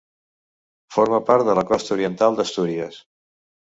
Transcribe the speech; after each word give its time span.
Forma 0.95 1.19
part 1.29 1.47
de 1.49 1.55
la 1.59 1.65
Costa 1.73 1.95
oriental 1.99 2.39
d'Astúries. 2.41 2.99